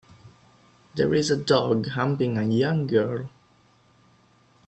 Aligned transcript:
There 0.95 1.13
is 1.13 1.29
a 1.29 1.37
dog 1.37 1.89
humping 1.89 2.35
a 2.35 2.41
young 2.43 2.87
girl. 2.87 3.29